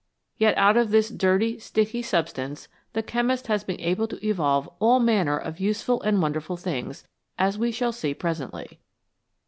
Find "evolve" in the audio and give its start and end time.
4.27-4.67